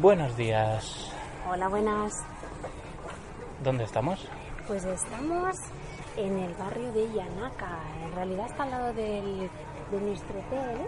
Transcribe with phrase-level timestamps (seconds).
[0.00, 1.10] Buenos días.
[1.50, 2.12] Hola, buenas.
[3.64, 4.28] ¿Dónde estamos?
[4.66, 5.56] Pues estamos
[6.18, 7.78] en el barrio de Yanaka.
[8.04, 9.48] En realidad está al lado del,
[9.90, 10.78] de nuestro hotel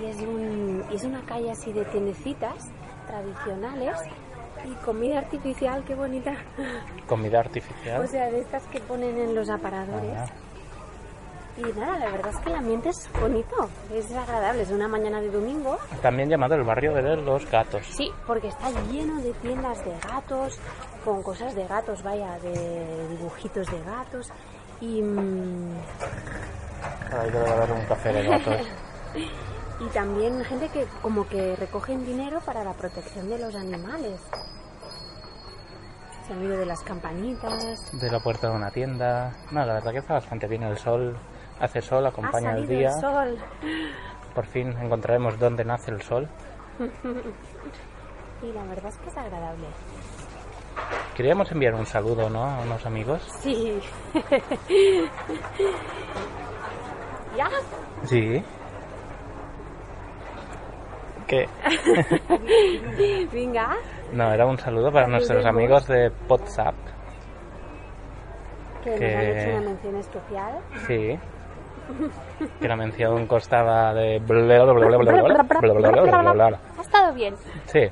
[0.00, 2.70] y es, un, es una calle así de tiendecitas
[3.08, 3.96] tradicionales
[4.64, 6.36] y comida artificial, qué bonita.
[7.08, 8.04] ¿Comida artificial?
[8.04, 10.16] O sea, de estas que ponen en los aparadores.
[10.16, 10.26] Ah,
[11.58, 15.20] Y nada, la verdad es que el ambiente es bonito, es agradable, es una mañana
[15.20, 15.76] de domingo.
[16.00, 17.84] También llamado el barrio de los gatos.
[17.84, 20.60] Sí, porque está lleno de tiendas de gatos,
[21.04, 24.30] con cosas de gatos, vaya, de dibujitos de gatos.
[24.80, 25.00] Y,
[27.10, 28.66] Ahí debe haber un café de gatos.
[29.80, 34.20] y también gente que como que recogen dinero para la protección de los animales.
[36.28, 37.90] Sonido de las campanitas.
[37.98, 39.34] De la puerta de una tienda.
[39.50, 41.18] No, la verdad que está bastante bien el sol.
[41.60, 42.88] Hace sol, Ha acompaña el salido día.
[42.88, 43.38] el sol.
[44.34, 46.28] Por fin encontraremos dónde nace el sol.
[48.40, 49.66] Y la verdad es que es agradable.
[51.16, 52.44] Queríamos enviar un saludo, ¿no?
[52.44, 53.20] A unos amigos.
[53.40, 53.80] Sí.
[57.36, 57.48] ¿Ya?
[58.04, 58.40] Sí.
[61.26, 61.48] ¿Qué?
[63.32, 63.76] Venga.
[64.12, 66.74] No, era un saludo para nuestros amigos de WhatsApp.
[68.84, 70.58] Que nos Que- han hecho una mención especial.
[70.86, 71.18] Sí
[72.60, 74.20] que la mención costaba de
[76.76, 77.34] ha estado bien
[77.66, 77.90] sí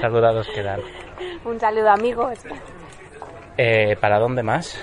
[0.00, 0.80] saludados quedan
[1.44, 2.38] un saludo amigos
[3.56, 4.82] eh, para dónde más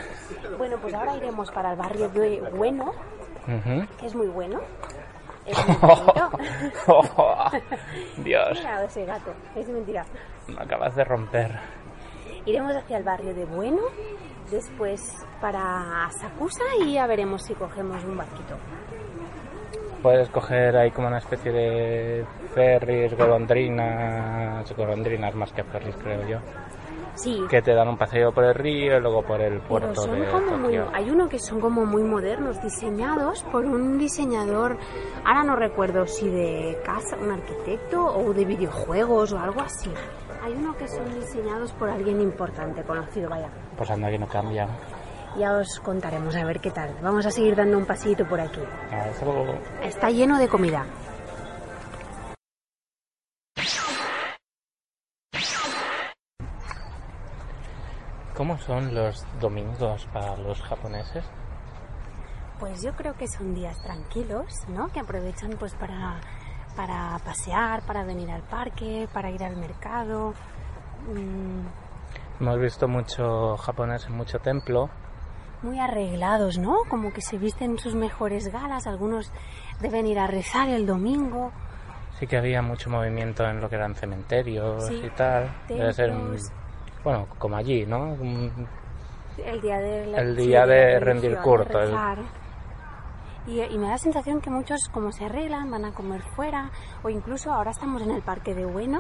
[0.58, 2.94] bueno pues ahora iremos para el barrio de bueno
[4.00, 4.60] que es muy bueno
[8.18, 8.58] Dios.
[8.58, 10.06] Mira ese gato, es mentira.
[10.48, 11.60] Me acabas de romper.
[12.46, 13.82] Iremos hacia el barrio de Bueno,
[14.52, 15.02] después
[15.42, 18.56] para Sakusa y ya veremos si cogemos un barquito.
[20.02, 26.38] Puedes coger ahí como una especie de ferries, golondrinas, golondrinas más que ferries creo yo,
[27.16, 30.02] Sí, que te dan un paseo por el río y luego por el pero puerto
[30.02, 30.90] son de como muy, Tokio.
[30.94, 34.78] hay uno que son como muy modernos, diseñados por un diseñador,
[35.26, 39.90] ahora no recuerdo si de casa, un arquitecto o de videojuegos o algo así.
[40.48, 43.50] Hay uno que son diseñados por alguien importante, conocido, vaya.
[43.76, 44.66] Pues anda que no cambia.
[45.38, 46.96] Ya os contaremos a ver qué tal.
[47.02, 48.62] Vamos a seguir dando un pasito por aquí.
[48.90, 49.10] Ah,
[49.84, 50.86] Está lleno de comida.
[58.34, 61.26] ¿Cómo son los domingos para los japoneses?
[62.58, 64.88] Pues yo creo que son días tranquilos, ¿no?
[64.94, 66.22] Que aprovechan pues para,
[66.78, 70.34] para pasear, para venir al parque, para ir al mercado.
[71.12, 71.66] Mm,
[72.40, 74.90] Hemos visto mucho japonés en mucho templo.
[75.64, 76.76] muy arreglados, ¿no?
[76.88, 78.86] Como que se visten sus mejores galas.
[78.86, 79.32] Algunos
[79.82, 81.52] deben ir a rezar el domingo.
[82.20, 85.50] Sí que había mucho movimiento en lo que eran cementerios Sí, y tal.
[85.68, 86.52] Debe ser, un- templos.
[87.04, 88.00] bueno, como allí, ¿no?
[88.14, 88.68] Un-
[89.44, 92.18] El día de la- El sí, día de la rendir culto, de el- rezar.
[93.48, 96.70] Y, y me da la sensación que muchos como se arreglan, van a comer fuera
[97.04, 99.00] o incluso ahora estamos en el parque de Bueno,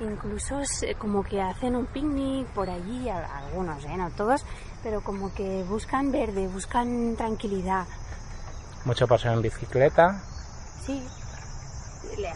[0.00, 3.96] incluso se- como que hacen un picnic por allí, a- algunos, ¿eh?
[3.96, 4.44] no todos,
[4.82, 7.86] pero como que buscan verde, buscan tranquilidad.
[8.84, 10.22] mucho paseo en bicicleta.
[10.84, 11.02] Sí.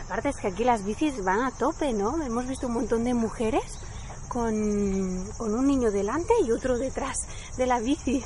[0.06, 2.20] Aparte es que aquí las bicis van a tope, ¿no?
[2.22, 3.78] Hemos visto un montón de mujeres
[4.28, 4.52] con,
[5.38, 7.16] con un niño delante y otro detrás
[7.56, 8.24] de la bici.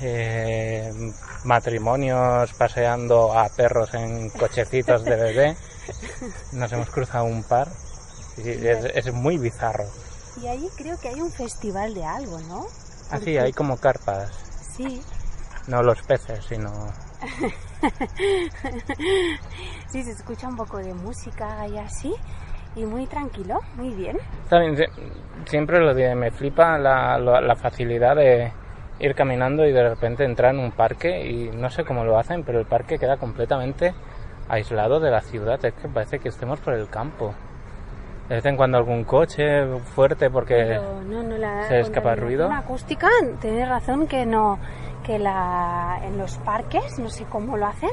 [0.00, 0.92] Eh,
[1.44, 5.56] matrimonios paseando a perros en cochecitos de bebé.
[6.52, 7.68] Nos hemos cruzado un par.
[8.38, 9.84] y es, es muy bizarro.
[10.40, 12.66] Y ahí creo que hay un festival de algo, ¿no?
[13.10, 14.30] Así, hay como carpas.
[14.76, 15.02] Sí,
[15.66, 16.70] No los peces, sino...
[19.88, 22.14] sí, se escucha un poco de música y así.
[22.76, 24.16] Y muy tranquilo, muy bien.
[24.48, 24.90] También sie-
[25.46, 28.52] siempre lo de me flipa la, la- la facilidad de
[29.00, 32.42] ir caminando y de repente entrar en un parque y no sé cómo lo hacen,
[32.44, 33.94] pero el parque queda completamente
[34.48, 35.64] aislado de la ciudad.
[35.64, 37.34] Es que parece que estemos por el campo.
[38.28, 42.14] De vez en cuando algún coche fuerte porque Pero no, no, la, ¿Se escapa la
[42.14, 42.44] el ruido?
[42.44, 43.08] iluminación acústica,
[43.40, 44.58] tienes razón que no,
[45.04, 47.90] que la, en los parques, no sé cómo lo hacen,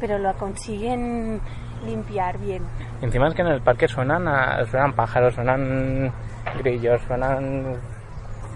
[0.00, 1.40] pero lo consiguen
[1.84, 2.64] limpiar bien.
[3.00, 6.10] Encima es que en el parque suenan, a- suenan pájaros, suenan
[6.58, 7.76] grillos, suenan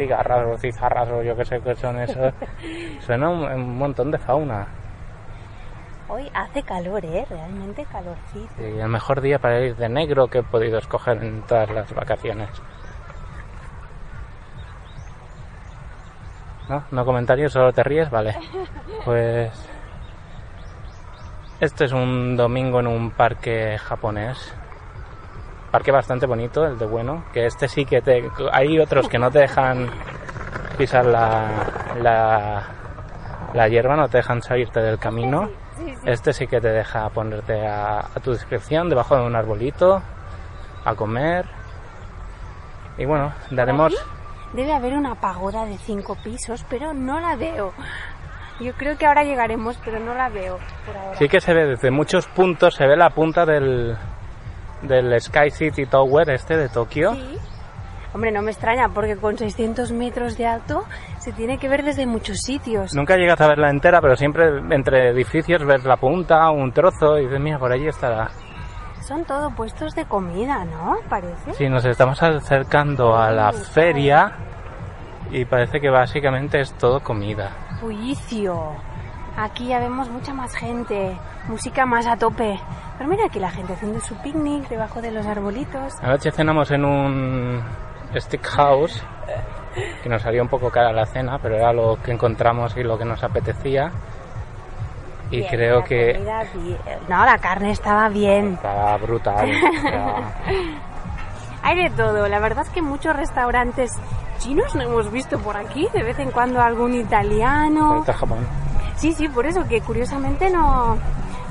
[0.00, 2.32] cigarras o cizarras o yo qué sé qué son esos.
[3.00, 4.66] Suena un, un montón de fauna.
[6.08, 7.26] Hoy hace calor, ¿eh?
[7.28, 8.54] Realmente calorcito.
[8.58, 11.94] Y el mejor día para ir de negro que he podido escoger en todas las
[11.94, 12.48] vacaciones.
[16.68, 16.82] ¿No?
[16.90, 17.52] ¿No comentarios?
[17.52, 18.10] ¿Solo te ríes?
[18.10, 18.34] Vale.
[19.04, 19.50] Pues...
[21.60, 24.54] Este es un domingo en un parque japonés.
[25.70, 27.24] Parque bastante bonito, el de bueno.
[27.32, 28.28] Que este sí que te...
[28.52, 29.88] Hay otros que no te dejan
[30.76, 31.48] pisar la,
[32.00, 32.62] la,
[33.54, 35.48] la hierba, no te dejan salirte del camino.
[36.04, 40.02] Este sí que te deja ponerte a, a tu descripción debajo de un arbolito,
[40.84, 41.46] a comer.
[42.98, 43.94] Y bueno, daremos...
[44.52, 47.72] Debe haber una pagoda de cinco pisos, pero no la veo.
[48.58, 51.16] Yo creo que ahora llegaremos, pero no la veo por ahora.
[51.16, 53.96] Sí que se ve desde muchos puntos, se ve la punta del,
[54.82, 57.14] del Sky City Tower este de Tokio.
[57.14, 57.38] Sí.
[58.12, 60.84] Hombre, no me extraña, porque con 600 metros de alto
[61.18, 62.92] se tiene que ver desde muchos sitios.
[62.92, 67.26] Nunca llegas a verla entera, pero siempre entre edificios ves la punta, un trozo y
[67.26, 68.30] dices, mira, por allí estará.
[69.02, 70.96] Son todo puestos de comida, ¿no?
[71.08, 71.52] Parece.
[71.54, 74.32] Sí, nos estamos acercando a la feria
[75.30, 77.50] y parece que básicamente es todo comida.
[77.80, 78.74] Bullicio.
[79.42, 81.16] Aquí ya vemos mucha más gente,
[81.48, 82.60] música más a tope.
[82.98, 85.94] Pero mira aquí la gente haciendo su picnic debajo de los arbolitos.
[86.02, 87.62] Anoche cenamos en un
[88.16, 89.02] stick house
[90.02, 92.98] que nos salió un poco cara la cena, pero era lo que encontramos y lo
[92.98, 93.90] que nos apetecía.
[95.30, 96.20] Y Bien, creo que
[96.54, 96.78] bien.
[97.08, 98.54] No, la carne estaba bien.
[98.54, 99.48] estaba brutal.
[99.80, 100.34] sea,
[101.62, 102.28] Hay de todo.
[102.28, 103.92] La verdad es que muchos restaurantes
[104.38, 105.88] chinos no hemos visto por aquí.
[105.94, 107.92] De vez en cuando algún italiano.
[107.92, 108.69] ahorita Japón.
[109.00, 110.98] Sí, sí, por eso que curiosamente no,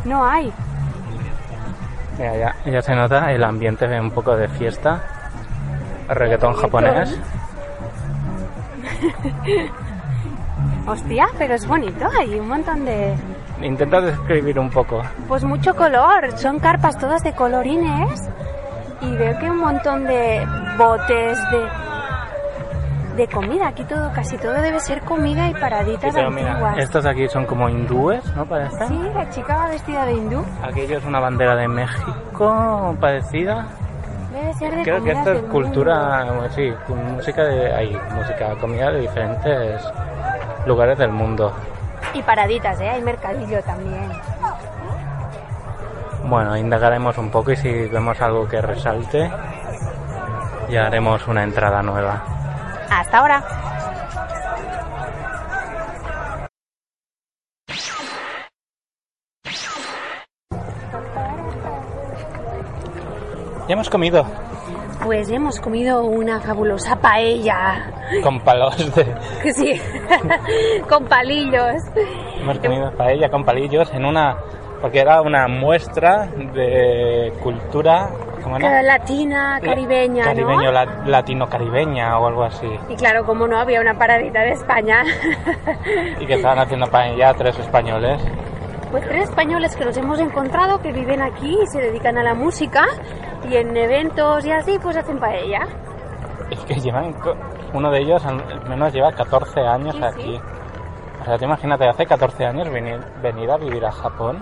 [0.05, 0.53] no hay.
[2.19, 5.01] Mira, ya, ya se nota el ambiente de un poco de fiesta.
[6.07, 7.19] Reggaetón japonés.
[10.85, 12.07] Hostia, pero es bonito.
[12.19, 13.15] Hay un montón de...
[13.63, 15.01] Intenta describir un poco.
[15.27, 16.37] Pues mucho color.
[16.37, 18.29] Son carpas todas de colorines.
[19.01, 20.45] Y veo que un montón de
[20.77, 21.88] botes de...
[23.15, 26.77] De comida, aquí todo, casi todo debe ser comida y paraditas antiguas.
[26.77, 28.45] estos aquí son como hindúes, ¿no?
[28.87, 30.45] Sí, la chica va vestida de hindú.
[30.63, 33.67] Aquello es una bandera de México parecida.
[34.31, 38.91] Debe ser de Creo que esto es cultura, bueno, sí, música de ahí, música, comida
[38.91, 39.81] de diferentes
[40.65, 41.49] lugares del mundo.
[41.49, 41.53] mundo.
[42.13, 42.89] Y paraditas, ¿eh?
[42.89, 44.09] Hay mercadillo también.
[46.25, 49.29] Bueno, indagaremos un poco y si vemos algo que resalte,
[50.69, 52.38] ya haremos una entrada nueva.
[52.89, 53.43] Hasta ahora.
[63.67, 64.25] Ya hemos comido
[65.03, 67.91] Pues hemos comido una fabulosa paella.
[68.23, 69.05] con palos de...
[69.43, 69.79] Que sí,
[70.89, 71.75] con palillos.
[72.41, 74.37] Hemos comido paella con palillos en una...
[74.81, 78.09] Porque era una muestra de cultura...
[78.43, 78.81] ¿Cómo era?
[78.81, 80.71] Latina, caribeña, Caribeño, ¿no?
[80.71, 82.67] la- latino-caribeña o algo así.
[82.89, 85.01] Y claro, como no, había una paradita de España.
[86.19, 88.21] Y que estaban haciendo paella tres españoles.
[88.91, 92.33] Pues tres españoles que nos hemos encontrado que viven aquí y se dedican a la
[92.33, 92.85] música
[93.49, 95.59] y en eventos y así pues hacen paella.
[96.49, 97.13] Es que llevan,
[97.73, 100.03] uno de ellos al menos lleva 14 años Sí, sí.
[100.05, 100.41] aquí.
[101.21, 104.41] O sea, te imagínate, hace 14 años venir, venir a vivir a Japón.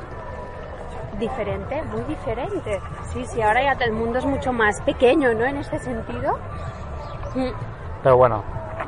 [1.20, 2.80] Diferente, muy diferente.
[3.12, 5.46] Sí, sí, ahora ya el mundo es mucho más pequeño, ¿no?
[5.46, 6.38] En este sentido.
[7.36, 7.50] Mm,
[8.04, 8.44] Pero bueno,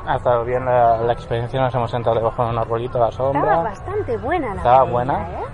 [0.06, 3.08] ha estado bien la, la experiencia, nos hemos sentado debajo de un arbolito a la
[3.08, 3.56] Estaba sombra.
[3.62, 5.20] bastante buena la Estaba buena.
[5.28, 5.44] ¿eh?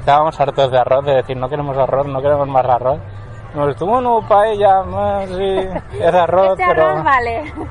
[0.00, 2.98] Estábamos hartos de arroz, de decir no queremos arroz, no queremos más arroz.
[3.54, 5.68] Nos estuvo no paella, más sí,
[6.00, 7.52] es arroz, Este pero arroz vale.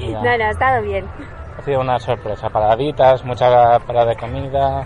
[0.00, 0.22] Ya.
[0.22, 1.04] No, no, ha estado bien.
[1.58, 2.48] ha sido una sorpresa.
[2.48, 4.84] Paraditas, mucha parada de comida,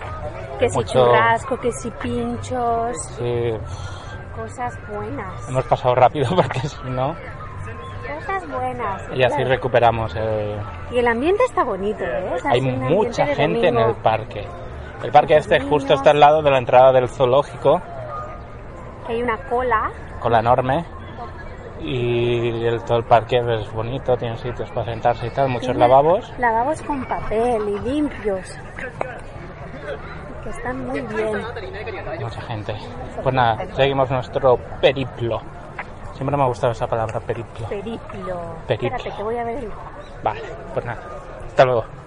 [0.61, 3.49] Que si Mucho- churrasco, que si pinchos, sí,
[4.35, 5.49] cosas buenas.
[5.49, 7.15] hemos pasado rápido porque si no...
[8.15, 9.01] Cosas buenas.
[9.15, 10.55] Y así recuperamos el...
[10.91, 12.35] Y el ambiente está bonito, ¿eh?
[12.45, 14.47] Hay mucha gente en el parque.
[15.03, 15.71] El parque este Niños.
[15.71, 17.81] justo está al lado de la entrada del zoológico,
[19.07, 19.91] hay una cola.
[20.19, 20.85] con la enorme.
[21.79, 25.79] Y el, todo el parque es bonito, tiene sitios para sentarse y tal, muchos Tiene
[25.79, 26.31] lavabos.
[26.37, 28.55] Lavabos con papel y limpios.
[30.43, 31.45] Que están muy bien.
[32.19, 32.75] Mucha gente.
[33.21, 35.41] Pues nada, seguimos nuestro periplo.
[36.13, 37.67] Siempre me ha gustado esa palabra, periplo.
[37.67, 38.55] Periplo.
[38.67, 38.97] Periplo.
[38.97, 39.71] Espérate, que voy a ver el
[40.23, 40.41] Vale,
[40.73, 41.01] pues nada.
[41.47, 42.00] Hasta luego.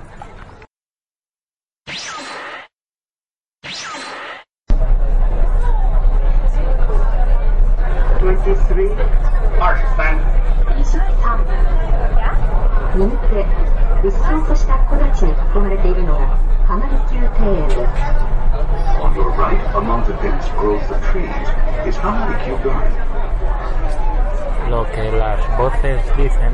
[24.68, 26.52] Lo que las voces dicen,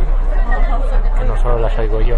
[1.18, 2.16] que no solo las oigo yo,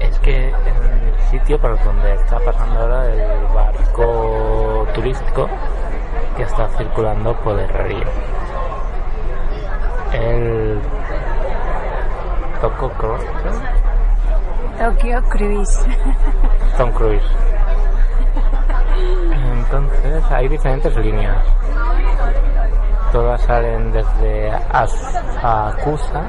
[0.00, 5.48] es que en el sitio por donde está pasando ahora el barco turístico
[6.36, 8.06] que está circulando por el río.
[10.12, 10.80] El
[12.60, 13.22] Toko Cross,
[14.78, 15.86] Tokyo Cruise.
[16.76, 17.22] Tom Cruise.
[19.56, 21.44] Entonces hay diferentes líneas.
[23.14, 26.20] Todas salen desde Asakusa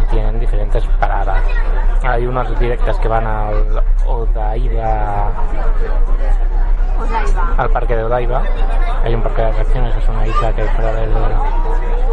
[0.00, 1.42] y tienen diferentes paradas.
[2.04, 5.32] Hay unas directas que van al Odaiba,
[7.56, 8.44] al parque de Odaiba.
[9.02, 11.12] Hay un parque de atracciones, es una isla que hay fuera del,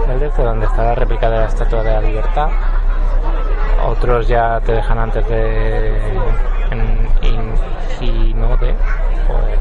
[0.07, 2.49] del este, donde está la réplica de la Estatua de la Libertad.
[3.85, 6.19] Otros ya te dejan antes de.
[9.27, 9.59] Joder.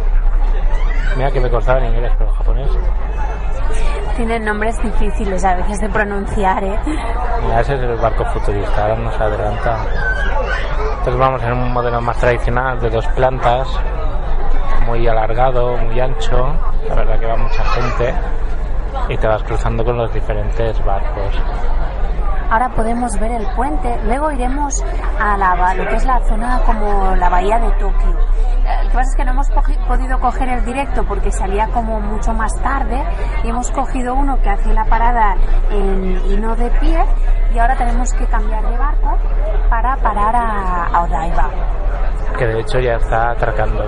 [1.19, 2.71] Mira que me costaba en inglés, pero japonés.
[4.15, 6.79] Tienen nombres difíciles a veces de pronunciar, ¿eh?
[7.43, 9.79] Mira, ese es el barco futurista, ahora nos adelanta.
[10.99, 13.69] Entonces vamos en un modelo más tradicional de dos plantas,
[14.87, 16.55] muy alargado, muy ancho.
[16.89, 18.15] La verdad que va mucha gente
[19.09, 21.35] y te vas cruzando con los diferentes barcos.
[22.49, 24.85] Ahora podemos ver el puente, luego iremos
[25.19, 28.17] a la, lo que es la zona como la bahía de Tokio.
[28.83, 29.51] Lo que pasa es que no hemos
[29.87, 33.03] podido coger el directo porque salía como mucho más tarde
[33.45, 35.37] y hemos cogido uno que hace la parada
[35.71, 37.05] en Hino de Pie
[37.55, 39.17] y ahora tenemos que cambiar de barco
[39.71, 41.51] para parar a, Odaiba.
[42.39, 43.85] que de hecho ya está atracando.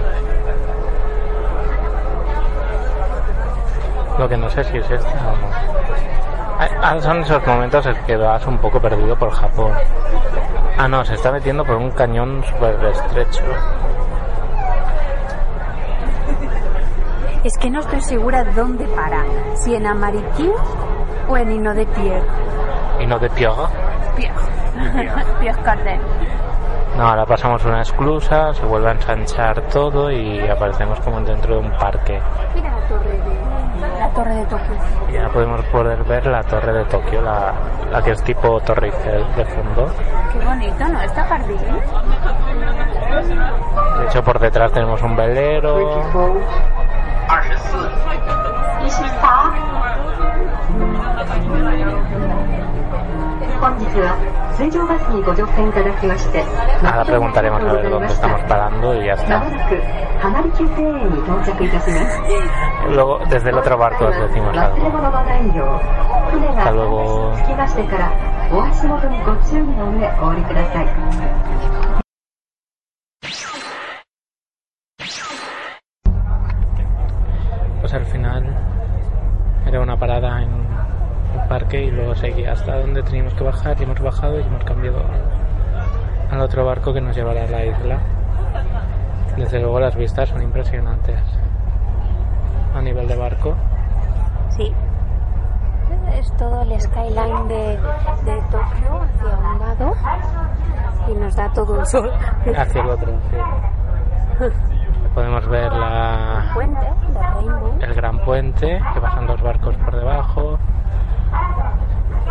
[4.19, 5.81] Lo que no sé si es este o no.
[6.83, 9.73] Ah, son esos momentos en que vas un poco perdido por Japón.
[10.77, 13.45] Ah, no, se está metiendo por un cañón súper estrecho.
[17.43, 20.53] Es que no estoy segura dónde para, si en Amarikyu
[21.27, 22.23] o en Hino de Pie.
[23.01, 23.71] Y no de Pioga.
[24.15, 24.35] Pierre.
[25.41, 26.01] Pierre Cardin.
[26.99, 31.61] No, ahora pasamos una esclusa, se vuelve a ensanchar todo y aparecemos como dentro de
[31.61, 32.21] un parque.
[32.55, 34.75] Mira la torre de, la torre de Tokio.
[35.09, 37.55] Y ya podemos poder ver la torre de Tokio, la,
[37.91, 39.91] la que es tipo Torre Eiffel de fondo.
[40.33, 41.01] Qué bonito, ¿no?
[41.01, 41.57] Está jardín.
[43.99, 45.79] De hecho, por detrás tenemos un velero.
[53.61, 54.17] 本日は
[54.57, 56.43] 水上バスにご乗船いただきまして
[56.81, 57.05] ま
[59.45, 59.76] もなく
[60.21, 62.21] 浜離宮庭園に到着いたします。
[67.49, 68.12] きましてから
[68.52, 71.80] お足元にご注意の上お降りください。
[86.81, 87.99] Barco que nos llevará a la isla.
[89.37, 91.21] Desde luego las vistas son impresionantes
[92.75, 93.55] a nivel de barco.
[94.49, 94.73] Sí.
[96.15, 97.79] Es todo el skyline de,
[98.25, 99.95] de Tokio hacia un lado
[101.09, 102.11] y nos da todo el sol.
[102.57, 103.37] Hacia el otro, sí.
[105.15, 107.79] Podemos ver la, Puente Rainbow.
[107.81, 110.59] el gran puente que pasan dos barcos por debajo.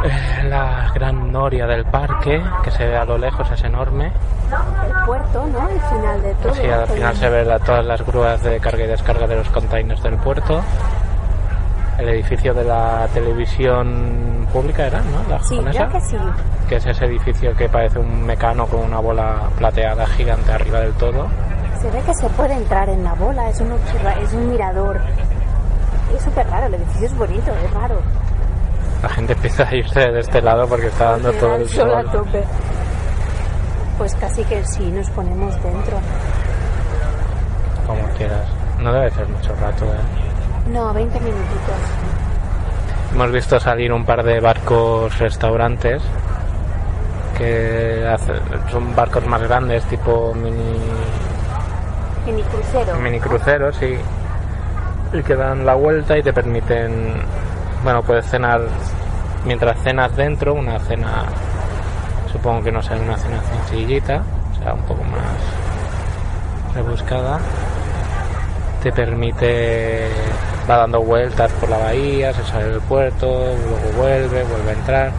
[0.04, 4.08] Eh, La gran noria del parque que se ve a lo lejos, es enorme.
[4.08, 5.68] El puerto, ¿no?
[5.70, 6.54] El final de todo.
[6.56, 9.50] Sí, al final se ve la- todas las grúas de carga y descarga de los
[9.50, 10.62] containers del puerto.
[11.98, 15.30] El edificio de la televisión pública era, ¿no?
[15.30, 16.18] La Sí, creo que sí.
[16.70, 20.94] Que es ese edificio que parece un mecano con una bola plateada gigante arriba del
[20.94, 21.28] todo.
[21.82, 25.00] Se ve que se puede entrar en la bola, es un, es un mirador.
[26.16, 27.96] Es súper raro, el edificio es bonito, es raro.
[29.02, 32.02] La gente empieza a irse de este lado porque está dando todo el sol a
[32.04, 32.12] sol.
[32.12, 32.44] tope.
[33.98, 35.98] Pues casi que sí, nos ponemos dentro.
[37.88, 38.46] Como quieras.
[38.80, 40.70] No debe ser mucho rato, ¿eh?
[40.72, 41.76] No, 20 minutitos.
[43.14, 46.02] Hemos visto salir un par de barcos restaurantes
[47.38, 48.40] que hace-
[48.72, 50.78] son barcos más grandes, tipo mini,
[52.26, 52.96] Mini crucero.
[53.00, 53.98] mini cruceros y,
[55.18, 57.14] y que dan la vuelta y te permiten,
[57.84, 58.62] bueno, puedes cenar
[59.46, 61.24] mientras cenas dentro, una cena,
[62.32, 64.22] supongo que no sea una cena sencillita,
[64.52, 67.40] o sea, un poco más rebuscada.
[68.84, 70.08] Te permite,
[70.70, 75.12] va dando vueltas por la bahía, se sale del puerto, luego vuelve, vuelve a entrar.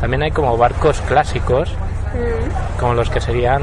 [0.00, 1.72] También hay como barcos clásicos
[2.14, 2.78] Mm.
[2.80, 3.62] como los que serían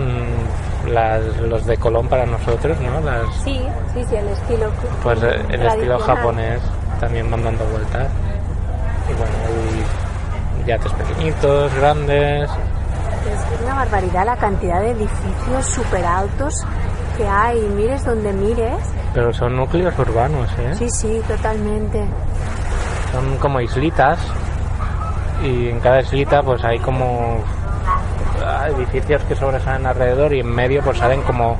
[0.87, 2.99] las- los de Colón para nosotros, ¿no?
[2.99, 3.59] Las, Sí,
[3.93, 4.67] sí, sí, el estilo.
[5.01, 6.61] pues eh, el estilo japonés
[6.99, 8.07] también van dando vueltas.
[9.09, 12.49] Y bueno, hay yates pequeñitos, grandes.
[12.49, 16.65] Es una barbaridad la cantidad de edificios súper altos
[17.17, 17.59] que hay.
[17.75, 18.79] Mires donde mires.
[19.13, 20.75] Pero son núcleos urbanos, ¿eh?
[20.77, 22.05] Sí, sí, totalmente.
[23.11, 24.19] Son como islitas.
[25.43, 27.43] Y en cada islita pues hay como
[28.43, 31.57] ah, edificios que sobresalen alrededor y en medio pues salen como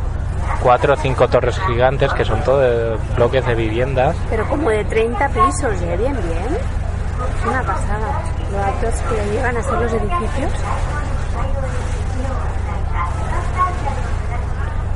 [0.61, 4.15] cuatro o cinco torres gigantes que son todo de bloques de viviendas.
[4.29, 5.97] Pero como de 30 pisos, ¿eh?
[5.97, 6.84] Bien, bien.
[7.45, 8.21] Es una pasada.
[8.51, 10.51] Lo altos que llegan a ser los edificios.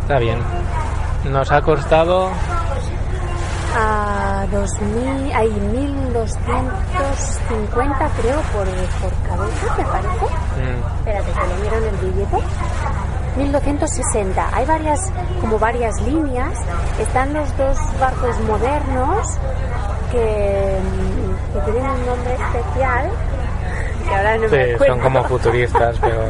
[0.01, 0.39] Está bien.
[1.25, 2.29] Nos ha costado
[3.77, 10.25] A 2000, hay 1250 creo por, por cabeza, me parece.
[10.57, 12.37] mm, Espérate, que lo miro en el billete.
[13.37, 14.49] 1260.
[14.53, 16.57] Hay varias, como varias líneas.
[16.99, 19.27] Están los dos barcos modernos
[20.11, 20.77] que,
[21.53, 23.09] que tienen un nombre especial.
[24.07, 24.93] Que ahora no me sí, acuerdo.
[24.93, 26.21] son como futuristas, pero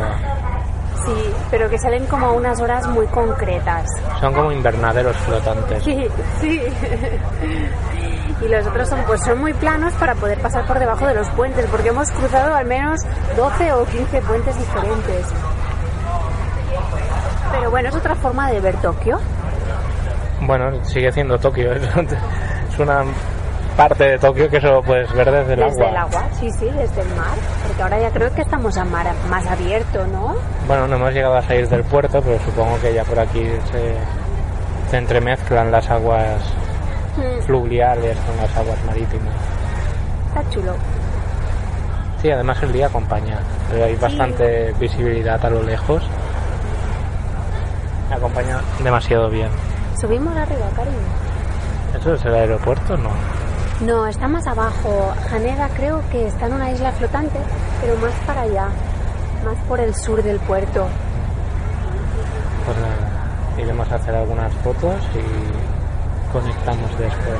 [1.05, 3.85] Sí, pero que salen como a unas horas muy concretas.
[4.19, 5.83] son como invernaderos flotantes.
[5.83, 6.07] Sí,
[6.41, 6.61] sí.
[8.41, 11.29] Y los otros son, pues son muy planos para poder pasar por debajo de los
[11.31, 13.01] puentes, porque hemos cruzado al menos
[13.35, 15.25] 12 o 15 puentes diferentes.
[17.51, 19.19] Pero bueno, es otra forma de ver Tokio.
[20.41, 21.71] Bueno, sigue siendo Tokio.
[22.71, 23.03] Es una
[23.79, 25.89] parte de Tokio que solo puedes ver desde el desde agua.
[25.89, 27.38] el agua, sí, sí, desde el mar.
[27.65, 30.36] Porque ahora ya creo que estamos a mar más abierto, ¿no?
[30.67, 33.93] Bueno, no hemos llegado a salir del puerto, pero supongo que ya por aquí se,
[34.91, 36.41] se entremezclan las aguas
[37.17, 39.33] Mm, fluviales con las aguas marítimas.
[40.27, 40.74] Está chulo.
[42.22, 43.39] Sí, además el día acompaña.
[43.70, 46.03] pero Hay bastante visibilidad a lo lejos.
[48.11, 49.50] Acompaña demasiado bien.
[50.00, 50.98] Subimos arriba, cariño.
[52.00, 52.96] ¿Eso es el aeropuerto?
[52.98, 53.09] No.
[53.81, 55.13] No, está más abajo.
[55.31, 57.39] Haneda creo que está en una isla flotante,
[57.79, 58.68] pero más para allá,
[59.46, 60.85] más por el sur del puerto.
[62.65, 67.39] Pues nada, iremos a hacer algunas fotos y conectamos después.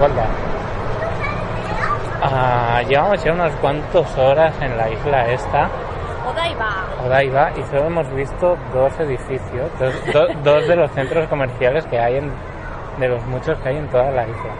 [0.00, 0.26] Vuelva.
[2.22, 5.70] Ah, llevamos ya unas cuantas horas en la isla esta,
[6.32, 6.86] Odaiba.
[7.06, 11.98] Odaiba, y solo hemos visto dos edificios, dos, do- dos de los centros comerciales que
[11.98, 12.30] hay en,
[12.98, 14.52] de los muchos que hay en toda la isla.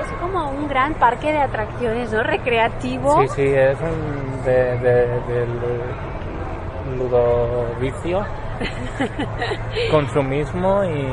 [0.00, 2.22] Es como un gran parque de atracciones, ¿no?
[2.22, 3.20] Recreativo.
[3.22, 5.46] Sí, sí, es un de,
[6.96, 8.24] ludovicio,
[9.90, 11.08] consumismo y...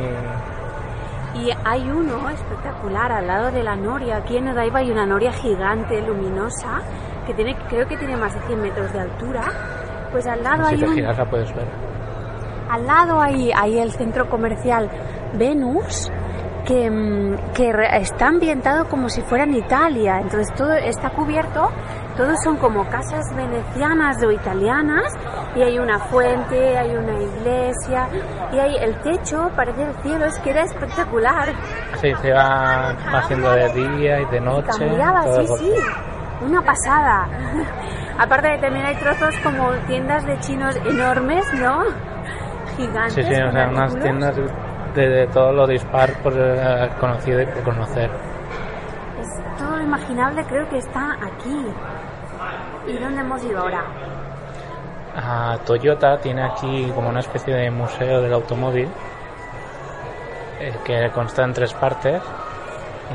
[1.35, 4.17] Y hay uno espectacular al lado de la noria.
[4.17, 6.81] Aquí en Odaiba hay una noria gigante, luminosa,
[7.25, 9.43] que tiene, creo que tiene más de 100 metros de altura.
[10.11, 11.67] Pues al lado Si hay te un, giras la puedes ver.
[12.69, 14.89] Al lado hay, hay el centro comercial
[15.37, 16.09] Venus,
[16.65, 20.19] que, mm, que está ambientado como si fuera en Italia.
[20.19, 21.69] Entonces todo está cubierto,
[22.17, 25.13] todos son como casas venecianas o italianas,
[25.55, 28.07] y hay una fuente, hay una iglesia,
[28.51, 31.49] y hay el techo, parece el cielo, es que era espectacular.
[32.01, 34.69] Sí, se va haciendo de día y de Y noche.
[34.79, 35.73] cambiaba, todo sí, sí.
[36.41, 37.27] Una pasada.
[38.17, 41.83] Aparte de también hay trozos como tiendas de chinos enormes, ¿no?
[42.77, 43.13] Gigantes.
[43.13, 44.35] Sí, sí, o sea, unas tiendas
[44.95, 48.09] de, de todo lo dispar por eh, conocido y por conocer.
[49.19, 51.65] Es todo lo imaginable, creo que está aquí.
[52.87, 53.83] ¿Y dónde hemos ido ahora?
[55.15, 58.89] Ah, Toyota tiene aquí como una especie de museo del automóvil
[60.59, 62.21] eh, que consta en tres partes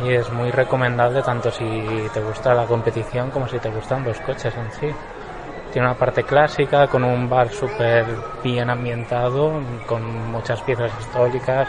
[0.05, 4.19] y es muy recomendable tanto si te gusta la competición como si te gustan los
[4.21, 4.95] coches en sí.
[5.73, 8.05] Tiene una parte clásica con un bar súper
[8.43, 11.69] bien ambientado, con muchas piezas históricas,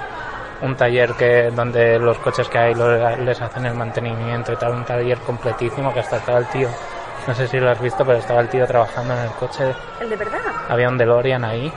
[0.61, 4.71] un taller que donde los coches que hay lo- les hacen el mantenimiento y tal,
[4.73, 6.69] un taller completísimo que hasta estaba el tío,
[7.27, 10.09] no sé si lo has visto, pero estaba el tío trabajando en el coche ¿El
[10.09, 10.39] de verdad?
[10.69, 11.71] había un DeLorean ahí.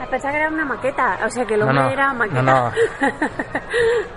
[0.00, 2.42] A pesar que era una maqueta, o sea que el No, hombre no, era maqueta.
[2.42, 2.72] no, no.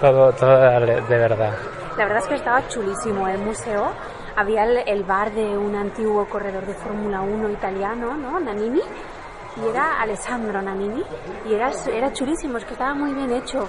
[0.00, 1.54] Todo, todo de verdad.
[1.98, 3.92] La verdad es que estaba chulísimo el museo.
[4.34, 8.40] Había el, el bar de un antiguo corredor de Fórmula 1 italiano, ¿no?
[8.40, 8.80] Nanini.
[9.56, 11.02] Y era Alessandro Nanini.
[11.46, 13.68] Y era, era chulísimo, es que estaba muy bien hecho.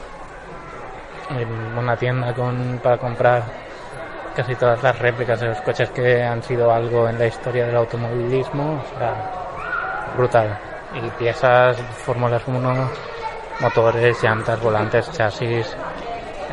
[1.78, 3.44] Una tienda con, para comprar
[4.36, 7.76] casi todas las réplicas de los coches que han sido algo en la historia del
[7.76, 8.82] automovilismo.
[8.82, 10.58] O sea, brutal.
[10.94, 13.12] Y piezas Fórmulas 1
[13.62, 15.78] motores, llantas, volantes, chasis, eh,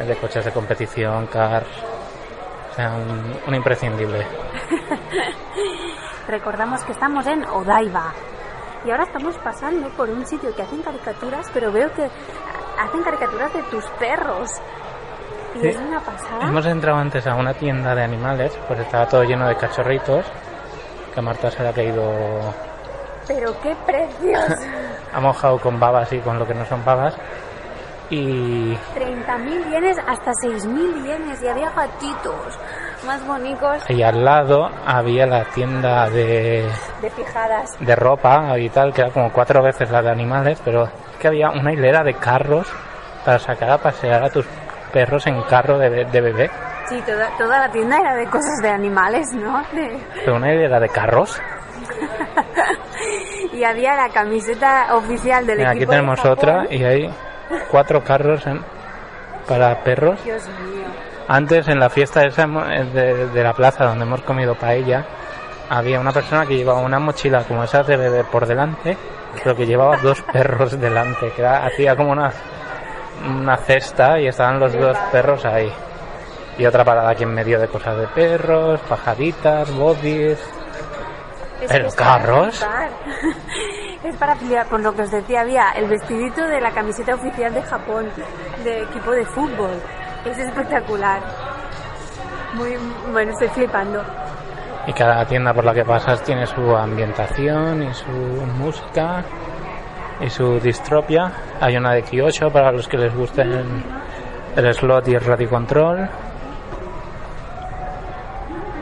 [0.07, 1.67] de coches de competición, cars.
[2.71, 4.27] O sea, un, un imprescindible.
[6.29, 8.13] Recordamos que estamos en Odaiba.
[8.85, 12.05] Y ahora estamos pasando por un sitio que hacen caricaturas, pero veo que
[12.79, 14.51] hacen caricaturas de tus perros.
[15.57, 15.69] Y Sí.
[15.69, 16.47] es una pasada.
[16.49, 20.25] Hemos entrado antes a una tienda de animales, pues estaba todo lleno de cachorritos,
[21.15, 22.05] que Marta se le ha caído,
[23.27, 24.45] Pero qué precios.
[25.13, 27.17] ha mojado con babas y con lo que no son babas.
[28.11, 31.43] Y 30.000 yenes hasta 6.000 yenes.
[31.43, 32.59] Y había gatitos
[33.07, 36.69] más bonitos y al lado había la tienda de,
[37.01, 37.71] de pijadas.
[37.79, 40.91] de ropa y tal, que era como cuatro veces la de animales, pero es
[41.21, 42.67] que había una hilera de carros
[43.25, 44.45] para sacar a pasear a tus
[44.93, 46.51] perros en carro de, de bebé.
[46.89, 49.63] Sí, toda, toda la tienda era de cosas de animales, ¿no?
[49.73, 51.41] De- Pero una hilera de carros.
[53.53, 56.33] Y había la camiseta oficial del Mira, aquí equipo de tenemos Japón.
[56.39, 57.11] otra y hay
[57.71, 58.61] cuatro carros en-
[59.47, 60.23] para perros.
[60.25, 60.85] Dios mío.
[61.29, 65.05] Antes en la fiesta esa eh, de, de la plaza donde hemos comido paella,
[65.71, 68.97] había una persona que llevaba una mochila como esas de bebé por delante,
[69.43, 72.33] pero que llevaba dos perros delante, que era- hacía como una,
[73.27, 75.73] una cesta y estaban los dos perros ahí.
[76.59, 80.39] Y otra parada aquí en medio de cosas de perros, pajaritas, bodies.
[81.61, 82.67] Es ¿Pero carros?
[84.05, 87.53] Es para flipar con lo que os decía, había el vestidito de la camiseta oficial
[87.53, 88.07] de Japón,
[88.63, 89.73] de equipo de fútbol.
[90.25, 91.21] Es espectacular.
[92.55, 92.77] Muy,
[93.13, 94.03] bueno, estoy flipando.
[94.87, 99.25] Y cada tienda por la que pasas tiene su ambientación y su música
[100.21, 101.33] y su distropia.
[101.61, 103.67] Hay una de Kyosho para los que les guste el,
[104.57, 106.09] el slot y el radio control.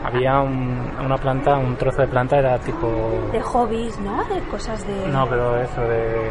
[0.07, 2.87] Había un- una planta, un trozo de planta, era tipo...
[3.31, 4.23] De hobbies, ¿no?
[4.25, 5.07] De cosas de...
[5.09, 6.29] No, pero eso de...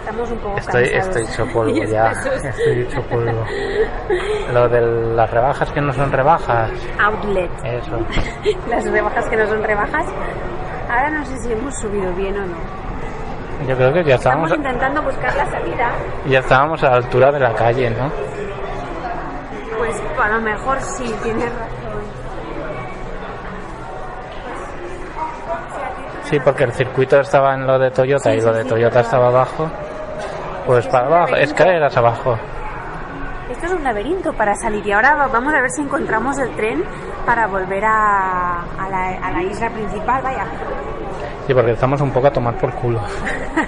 [0.00, 1.16] Estamos un poco Estoy, cansados.
[1.16, 2.10] estoy hecho polvo ya.
[2.12, 3.44] Estoy hecho polvo.
[4.52, 4.80] Lo de
[5.14, 6.70] las rebajas que no son rebajas.
[7.00, 7.50] Outlet.
[7.64, 7.98] Eso.
[8.68, 10.06] Las rebajas que no son rebajas.
[10.88, 12.56] Ahora no sé si hemos subido bien o no.
[13.68, 15.90] Yo creo que ya Estamos estábamos, intentando buscar la salida.
[16.28, 18.10] ya estábamos a la altura de la calle, ¿no?
[20.22, 22.00] A lo mejor sí, tienes razón.
[26.24, 28.68] Sí, porque el circuito estaba en lo de Toyota Sí, y sí, lo de sí,
[28.68, 29.70] Toyota pero- estaba abajo.
[30.66, 32.36] Pues para abajo, escaleras abajo.
[33.50, 36.50] Esto es un laberinto para salir y ahora va- vamos a ver si encontramos el
[36.54, 36.84] tren
[37.26, 40.22] para volver a, a la, a la isla principal.
[40.22, 40.44] Vaya,
[41.46, 43.00] Sí, porque estamos un poco a tomar por culo.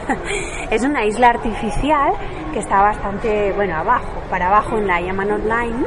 [0.70, 2.12] es una isla artificial
[2.52, 5.84] que está bastante, bueno, abajo, para abajo en la Yamanot Line,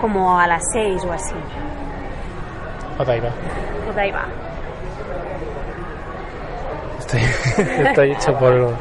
[0.00, 1.34] como a las 6 o así.
[2.98, 3.28] Odaiba.
[3.96, 4.26] Ahí va.
[6.98, 7.20] Estoy,
[7.86, 8.72] estoy hecho polvo.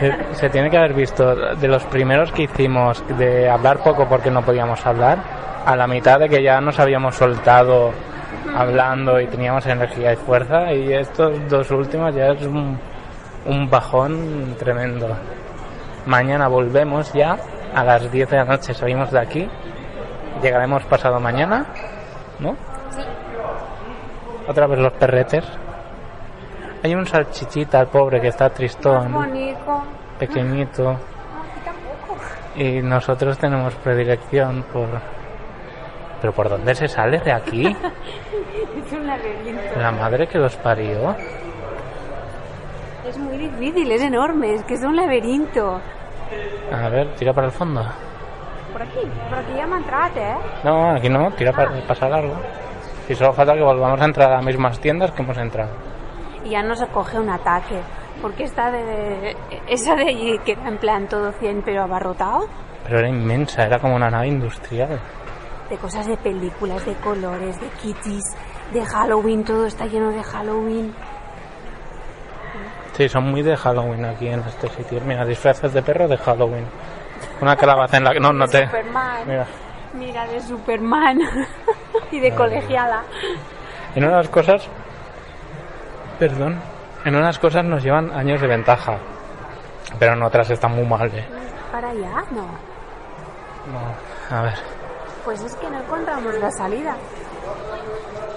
[0.00, 4.30] Eh, Se tiene que haber visto de los primeros que hicimos de hablar poco porque
[4.30, 5.18] no podíamos hablar,
[5.64, 7.92] a la mitad de que ya nos habíamos soltado
[8.54, 12.78] hablando y teníamos energía y fuerza, y estos dos últimos ya es un,
[13.46, 15.08] un bajón tremendo.
[16.06, 17.36] Mañana volvemos ya,
[17.74, 19.48] a las 10 de la noche salimos de aquí,
[20.42, 21.66] llegaremos pasado mañana,
[22.38, 22.56] ¿no?
[22.90, 23.02] Sí.
[24.48, 25.44] Otra vez los perretes.
[26.84, 29.82] Hay un salchichita, el pobre, que está tristón, bonito.
[30.18, 30.96] pequeñito.
[31.64, 32.20] Tampoco.
[32.54, 34.88] Y nosotros tenemos predilección por...
[36.20, 37.76] ¿Pero por dónde se sale de aquí?
[38.86, 39.80] Es un laberinto.
[39.80, 41.16] La madre que los parió.
[43.06, 45.80] Es muy difícil, es enorme, es que es un laberinto.
[46.72, 47.84] A ver, tira para el fondo.
[48.76, 50.36] Por aquí, por aquí ya me entrat, eh?
[50.62, 52.34] No, aquí no, tira para pasar largo.
[53.08, 55.70] Y solo falta que volvamos a entrar a las mismas tiendas que hemos entrado.
[56.44, 57.80] Y ya nos coge un ataque.
[58.20, 59.34] Porque esta de...
[59.66, 62.48] Esa de allí que era en plan todo 100 pero abarrotado.
[62.84, 65.00] Pero era inmensa, era como una nave industrial.
[65.70, 68.36] De cosas de películas, de colores, de kitties,
[68.74, 70.92] de Halloween, todo está lleno de Halloween.
[72.92, 75.00] Sí, son muy de Halloween aquí en este sitio.
[75.00, 76.66] Mira, disfraces de perro de Halloween.
[77.40, 78.20] Una calabaza en la que...
[78.20, 78.66] No, no te...
[78.66, 79.22] Superman.
[79.26, 79.46] Mira.
[79.94, 81.20] Mira, de Superman.
[82.10, 83.02] y de colegiala.
[83.94, 84.68] En unas cosas,
[86.18, 86.60] perdón,
[87.04, 88.98] en unas cosas nos llevan años de ventaja,
[89.98, 91.10] pero en otras están muy mal.
[91.14, 91.24] ¿eh?
[91.72, 92.24] ¿Para allá?
[92.30, 92.46] No.
[93.72, 94.54] No, a ver,
[95.24, 96.94] Pues es que no encontramos la salida.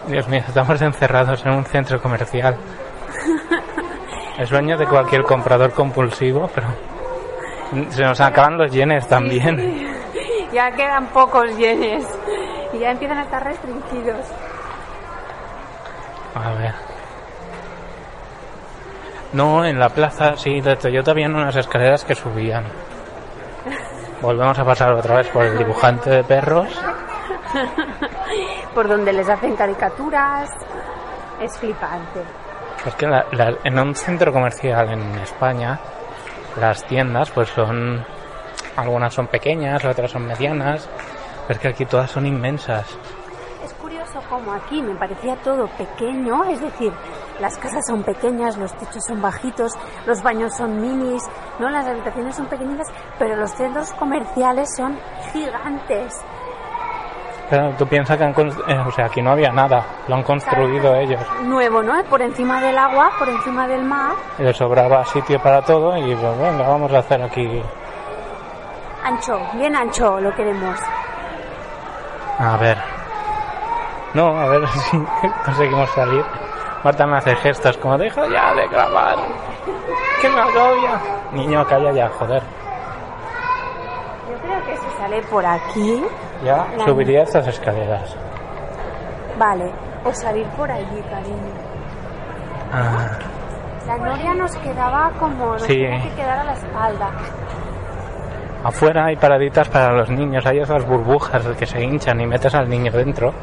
[0.07, 2.57] Dios mío, estamos encerrados en un centro comercial.
[4.39, 6.67] El sueño de cualquier comprador compulsivo, pero
[7.89, 9.87] se nos acaban los yenes también.
[10.51, 12.03] Ya quedan pocos yenes.
[12.73, 14.25] Y ya empiezan a estar restringidos.
[16.33, 16.73] A ver.
[19.33, 22.63] No, en la plaza, sí, de Toyota habían unas escaleras que subían.
[24.21, 26.67] Volvemos a pasar otra vez por el dibujante de perros.
[28.75, 30.49] Por donde les hacen caricaturas.
[31.41, 32.21] Es flipante.
[32.85, 35.79] Es que la- la- en un centro comercial en España,
[36.57, 38.05] las tiendas, pues son.
[38.75, 40.87] Algunas son pequeñas, otras son medianas.
[41.47, 42.85] Pero es que aquí todas son inmensas.
[43.63, 46.93] Es curioso como aquí me parecía todo pequeño, es decir,
[47.39, 49.73] las casas son pequeñas, los techos son bajitos,
[50.05, 51.23] los baños son minis,
[51.59, 54.97] no las habitaciones son pequeñitas, pero los centros comerciales son
[55.33, 56.13] gigantes.
[57.49, 58.33] Pero tú piensas que han
[58.67, 61.19] eh, o sea, aquí no había nada, lo han construido ellos.
[61.43, 62.03] Nuevo, ¿no?
[62.03, 66.37] Por encima del agua, por encima del mar, les sobraba sitio para todo y pues
[66.37, 67.61] venga, vamos a hacer aquí.
[69.03, 70.77] ancho, bien ancho lo queremos.
[72.37, 72.77] A ver.
[74.13, 74.97] No, a ver si
[75.45, 76.23] conseguimos salir.
[76.83, 79.15] Marta me hace gestos como deja ya de grabar.
[80.21, 80.99] Que me agobia.
[81.33, 82.41] Niño, calla ya, joder.
[84.49, 86.03] Creo que se sale por aquí,
[86.43, 88.15] Ya La- subiría estas escaleras.
[89.37, 89.71] vale,
[90.03, 91.53] o salir por allí, cariño.
[92.73, 93.07] Ah,
[93.87, 95.73] La noria nos quedaba como, nos Sí.
[95.75, 97.09] tenía que quedar a la espalda.
[98.63, 100.45] afuera hay paraditas para los niños.
[100.45, 103.33] Hay esas burbujas que se hinchan y metes al niño dentro.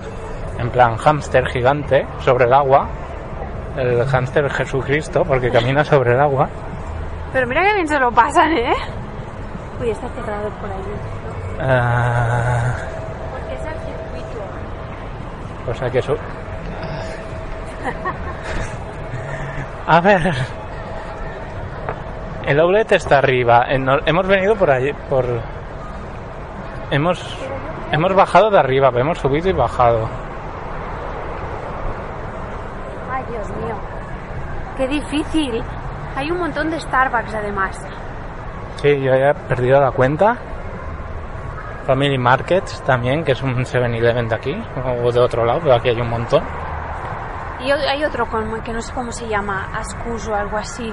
[0.59, 2.87] En plan hámster gigante sobre el agua.
[3.77, 6.49] El hámster Jesucristo porque camina sobre el agua.
[7.33, 8.75] Pero mira que bien se lo pasan, ¿eh?
[9.81, 11.61] Uy, está cerrado por allí.
[11.61, 12.75] Ah,
[13.31, 15.71] Porque es el circuito.
[15.71, 16.15] O sea que eso.
[19.87, 20.35] A ver.
[22.47, 23.67] El outlet está arriba.
[23.69, 24.93] Hemos venido por allí.
[25.09, 25.25] Por.
[26.91, 27.19] Hemos.
[27.93, 30.09] Hemos bajado de arriba, pero hemos subido y bajado.
[33.11, 33.77] Ay, Dios mío.
[34.77, 35.63] Qué difícil.
[36.17, 37.79] Hay un montón de Starbucks además.
[38.77, 40.37] Sí, yo ya he perdido la cuenta.
[41.87, 44.63] Family Markets también, que es un 7-Eleven de aquí,
[45.05, 46.43] o de otro lado, pero aquí hay un montón.
[47.61, 50.93] Y hay otro con, que no sé cómo se llama, Ascus o algo así.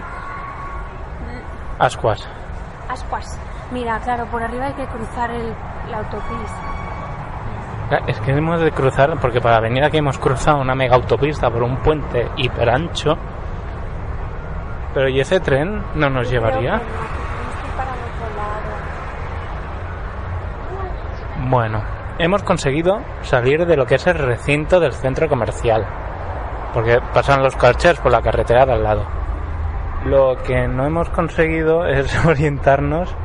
[1.80, 2.28] Ascuas.
[2.90, 3.40] Ascuas.
[3.72, 5.54] Mira, claro, por arriba hay que cruzar el,
[5.90, 6.74] la autopista.
[8.08, 11.64] Es que hemos de cruzar, porque para venir aquí hemos cruzado una mega autopista por
[11.64, 13.18] un puente hiper ancho.
[14.94, 16.76] Pero ¿y ese tren no nos llevaría?
[16.76, 18.72] Creo que no, que tenemos que ir para el otro lado.
[21.54, 21.84] Bueno,
[22.18, 25.86] hemos conseguido salir de lo que es el recinto del centro comercial.
[26.74, 29.06] Porque pasan los coches por la carretera de al lado.
[30.04, 33.16] Lo que no hemos conseguido es orientarnos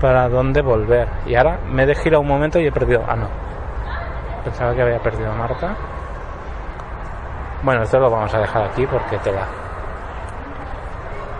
[0.00, 1.08] para dónde volver.
[1.26, 3.04] Y ahora me he de girar un momento y he perdido...
[3.06, 3.28] Ah, no.
[4.42, 5.76] Pensaba que había perdido a Marta.
[7.62, 9.46] Bueno, esto lo vamos a dejar aquí porque te va.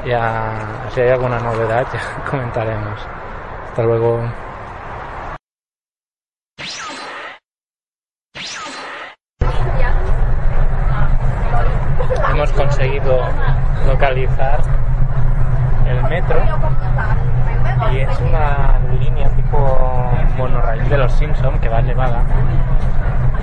[0.07, 0.53] Ya,
[0.91, 3.05] si hay alguna novedad, ya comentaremos.
[3.71, 4.21] Hasta luego.
[12.41, 13.21] hemos conseguido
[13.87, 14.61] localizar
[15.87, 16.41] el metro
[17.93, 22.23] y es una línea tipo monorraíl de los Simpson que va elevada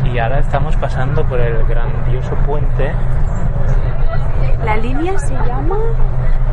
[0.03, 2.91] y ahora estamos pasando por el grandioso puente
[4.63, 5.77] La línea se llama.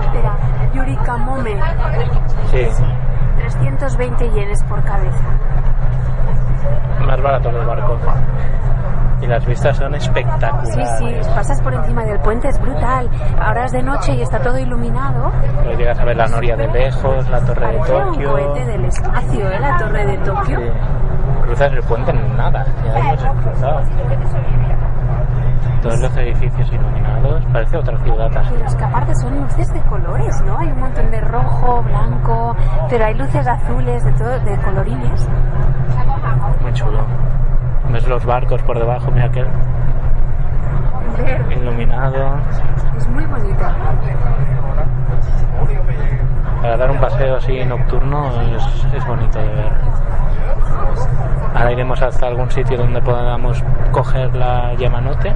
[0.03, 0.37] Espera,
[0.75, 1.57] Yurikamome.
[2.51, 2.69] sí,
[3.39, 5.25] 320 yenes por cabeza.
[7.07, 7.99] más barato que el barco
[9.25, 13.09] y las vistas son Sí, espectaculares sí, pasas por encima del puente, es brutal.
[13.41, 15.33] Ahora es de noche y está todo iluminado.
[15.63, 18.67] Pero llegas a ver la noria de lejos la torre de Parece un Tokio cohete
[18.67, 19.61] del espacio, ¿eh?
[19.61, 20.59] La torre de Tokio.
[20.59, 20.71] Sí.
[21.43, 23.81] Cruzas el puente en nada, ya hemos cruzado.
[25.85, 28.55] Todos los edificios iluminados, parece otra ciudad así.
[28.55, 30.59] Pero es que aparte son luces de colores, ¿no?
[30.59, 32.57] Hay un montón de rojo, blanco,
[32.89, 35.29] pero hay luces azules, de todo, de colorines.
[36.63, 37.05] Muy chulo.
[37.93, 39.47] Ves los barcos por debajo, mira aquel
[41.51, 42.39] iluminado.
[42.97, 43.65] Es muy bonito.
[46.63, 49.94] Para dar un paseo así nocturno es, es bonito de ver.
[51.55, 53.63] Ahora iremos hasta algún sitio donde podamos
[53.93, 55.35] coger la Yamanote,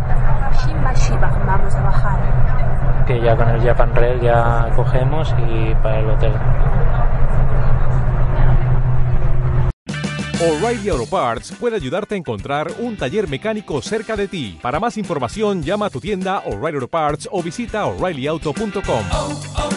[0.64, 3.04] Shimba Shiba, vamos a bajar.
[3.06, 6.32] que ya con el Japan Rail ya cogemos y para el hotel.
[10.40, 14.58] O'Reilly Auto Parts puede ayudarte a encontrar un taller mecánico cerca de ti.
[14.62, 19.67] Para más información, llama a tu tienda O'Reilly Auto Parts o visita oreillyauto.com.